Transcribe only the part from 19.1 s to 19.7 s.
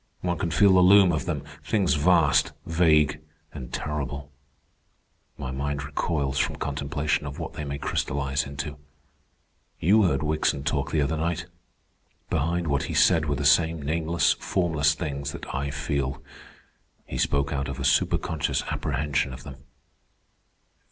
of them."